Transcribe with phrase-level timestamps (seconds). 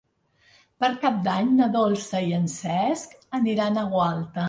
[0.83, 4.37] Per Cap d'Any na Dolça i en Cesc aniran a Gualta.